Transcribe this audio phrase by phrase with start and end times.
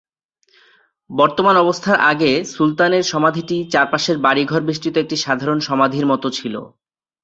[1.09, 6.55] বর্তমান অবস্থার আগে সুলতানের সমাধিটি চারপাশে বাড়ি ঘর বেষ্টিত একটি সাধারণ সমাধির মত ছিল।